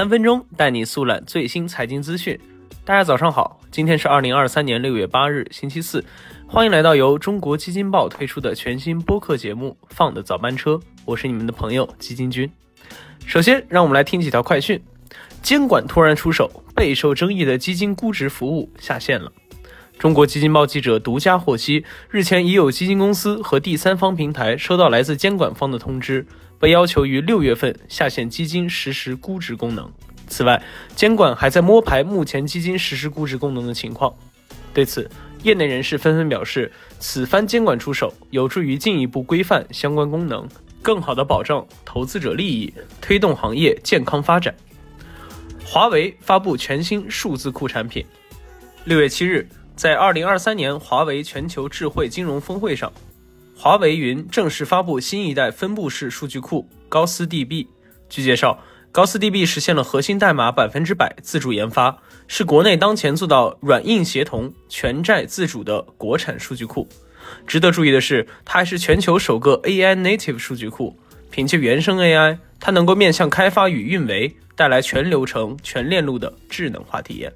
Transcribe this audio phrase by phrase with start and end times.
[0.00, 2.40] 三分钟带你速览最新财经资讯。
[2.86, 6.02] 大家早上好，今天是二零二三年六月八日，星期四。
[6.48, 10.72] 欢迎来到由中国基金报推出的全新播客节目《放的早班车》，
[11.04, 12.50] 我是你们的朋友基金君。
[13.26, 14.82] 首先，让我们来听几条快讯：
[15.42, 19.30] 监管突然出手，备受争议的基金估值服务下线了。
[20.00, 26.26] 中国基金报记者独家获悉，日前已有基金公司和第三方平台收到来自监管方的通知，
[26.58, 29.92] 被要求于六月份下线基金实时估值功能。
[30.26, 30.62] 此外，
[30.96, 34.10] 监管还在摸排目前基金实时估值功能的情况。
[34.72, 35.06] 对此，
[35.42, 40.48] 业内人士纷纷表示，此番监管出手，有助于进一步规范相关功能，
[40.80, 42.72] 更好地保障投资者利益，
[43.02, 44.54] 推动行业健康发展。
[45.62, 48.02] 华为发布全新数字库产品。
[48.84, 49.46] 六月七日。
[49.80, 52.92] 在二零二三年华为全球智慧金融峰会上，
[53.56, 57.66] 华为云正式发布新一代分布式数据库高斯 DB。
[58.06, 58.62] 据介绍，
[58.92, 61.96] 高斯 DB 实现了核心代码百分之百自主研发，
[62.28, 66.86] 是国内当前做到软硬协同、全债自主的国产数据库。
[67.46, 70.94] 值得注意的是，它还是全球首个 AI native 数据库。
[71.30, 77.32] 凭借原生 AI，它能够面向开发与运维，带来全流程、全链路的智能化体验。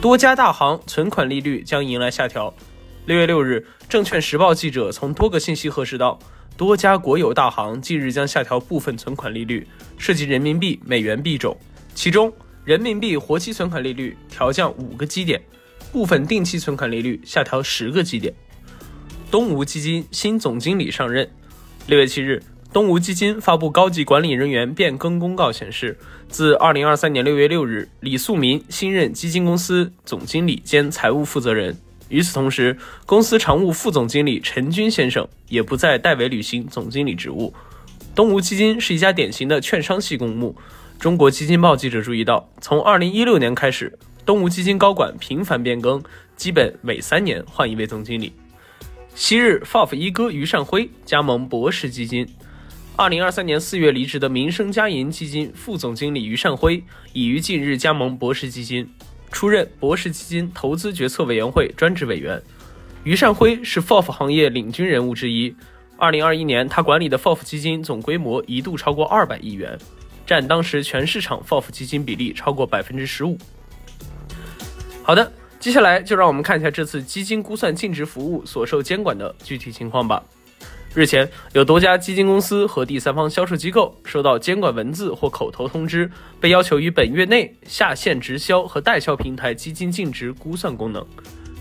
[0.00, 2.54] 多家大行存款利率将迎来下调。
[3.04, 6.18] 六月六日，证券时报记者从多个信息核实到，
[6.56, 11.54] 多家国有大行近日将下调部分存款利率，涉及人民币、美元币种。
[11.94, 12.32] 其中，
[12.64, 15.38] 人民币活期存款利率调降五个基点，
[15.92, 18.32] 部分定期存款利率下调十个基点。
[19.30, 21.28] 东吴基金新总经理上任。
[21.86, 22.42] 六月七日。
[22.72, 31.76] 东吴基金发布高级管理人员变更公告，显示，自二零二三年六月六日，李素民新任基金公司总经理兼财务负责人。
[32.10, 37.52] 与此同时，公司常务副总经理陈军先生也不再代为履行总经理职务。
[38.14, 40.54] 东吴基金是一家典型的券商系公募。
[41.00, 46.00] 中国基金报记者注意到，从二零一六年开始，东吴基金高管频繁变更，
[46.36, 48.32] 基本每三年换一位总经理。
[49.16, 52.28] 昔日 FOF 一哥于善辉加盟博时基金。
[52.96, 56.82] 二零二三年四月离职的民生加银基金副总经理于善辉，
[57.14, 58.86] 已于近日加盟博时基金，
[59.32, 62.40] 出任博时基金投资决策委员会专职委员。
[63.02, 65.54] 于善辉是 FOF 行业领军人物之一。
[65.96, 69.78] 二零二一年，他管理的 FOF 基金总规模一度超过二百亿元，
[70.26, 73.38] 占当时全市场 FOF 基金比例超过百分之十五。
[75.02, 80.22] 好的，接下来就让我们看一下这次基金估算净值服务所受监管的具体情况吧。
[80.92, 91.06] 日前，有多家基金公司和第三方销售机构收到监管文字或口头通知，被要求于本月内下线直销和代销平台基金净值估算功能。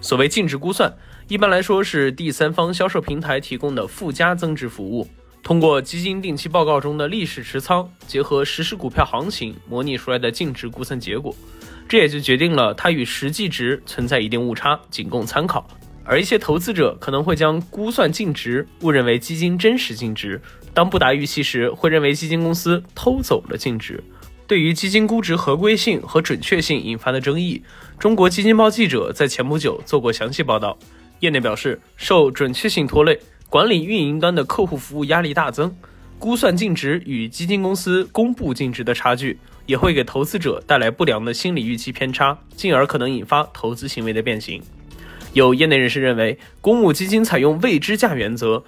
[0.00, 0.94] 所谓净值估算，
[1.26, 5.08] 一般来说是第三方销售平台提供的附加增值服务，
[5.42, 11.34] 通过基金定期报告中的历史持仓，结合实时股票行情模拟出来的净值估算结果，
[11.88, 15.66] 这也就决定了它与实际值存在一定误差，仅供参考。
[16.06, 20.40] 而一些投资者可能会将估算净值误认为基金真实净值，
[20.72, 24.02] 当不达预期时，会认为基金公司偷走了净值。
[24.46, 27.60] 对于基金估值合规性和准确性引发的争议，
[27.98, 30.78] 中国基金报记者在前不久做过详细报道。
[31.18, 33.18] 业内表示，受准确性拖累，
[33.48, 35.74] 管理运营端的客户服务压力大增，
[36.18, 44.62] 估算净值与基金公司公布净值的差距，也会给投资者带来不良的心理预期偏差，进而可能引发投资行为的变形。
[45.36, 48.64] 有业内人士认为，公募基金采用未知价原则，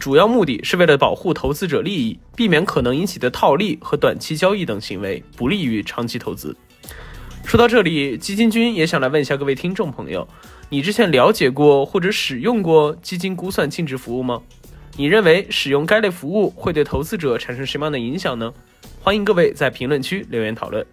[0.00, 6.56] 主要目的是为了保护投资者利益，避免可能引起的套利和短期交易等行为，不利于长期投资。
[7.44, 10.26] 说到这里，基金君也想来问一下各位听众朋友：
[10.70, 14.42] 你之前了解过或者使用过基金估算净值服务吗？
[14.96, 18.52] 你认为使用该类服务会对投资者产生什么样的影响呢？
[19.00, 20.84] 欢迎各位在评论区留言讨论。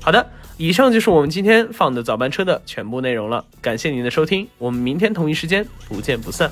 [0.00, 0.26] 好的。
[0.58, 6.50] 以上就是我们今天放的早班车的全部内容了，感谢您的收听，我们明天同一时间不见不散。